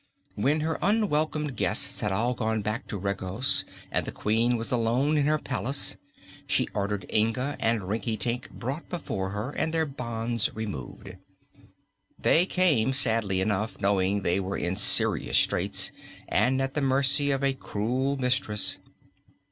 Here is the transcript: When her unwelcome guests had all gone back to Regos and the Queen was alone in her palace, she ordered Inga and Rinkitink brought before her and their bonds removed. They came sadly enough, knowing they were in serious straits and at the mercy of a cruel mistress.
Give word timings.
When 0.33 0.61
her 0.61 0.79
unwelcome 0.81 1.49
guests 1.49 1.99
had 1.99 2.11
all 2.11 2.33
gone 2.33 2.63
back 2.63 2.87
to 2.87 2.97
Regos 2.97 3.65
and 3.91 4.03
the 4.03 4.11
Queen 4.11 4.57
was 4.57 4.71
alone 4.71 5.15
in 5.15 5.27
her 5.27 5.37
palace, 5.37 5.95
she 6.47 6.67
ordered 6.73 7.05
Inga 7.13 7.55
and 7.59 7.81
Rinkitink 7.87 8.49
brought 8.49 8.89
before 8.89 9.29
her 9.29 9.51
and 9.51 9.71
their 9.71 9.85
bonds 9.85 10.55
removed. 10.55 11.17
They 12.17 12.47
came 12.47 12.93
sadly 12.93 13.41
enough, 13.41 13.79
knowing 13.79 14.23
they 14.23 14.39
were 14.39 14.57
in 14.57 14.75
serious 14.75 15.37
straits 15.37 15.91
and 16.27 16.59
at 16.63 16.73
the 16.73 16.81
mercy 16.81 17.29
of 17.29 17.43
a 17.43 17.53
cruel 17.53 18.17
mistress. 18.17 18.79